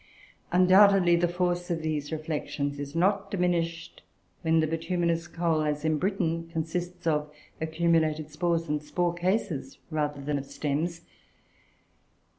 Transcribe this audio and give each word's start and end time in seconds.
Undoubtedly 0.51 1.15
the 1.15 1.27
force 1.27 1.69
of 1.69 1.83
these 1.83 2.11
reflections 2.11 2.79
is 2.79 2.95
not 2.95 3.29
diminished 3.29 4.01
when 4.41 4.59
the 4.59 4.65
bituminous 4.65 5.27
coal, 5.27 5.61
as 5.61 5.85
in 5.85 5.99
Britain, 5.99 6.49
consists 6.51 7.05
of 7.05 7.31
accumulated 7.61 8.27
spores 8.31 8.67
and 8.67 8.81
spore 8.81 9.13
cases, 9.13 9.77
rather 9.91 10.19
than 10.19 10.39
of 10.39 10.45
stems. 10.47 11.01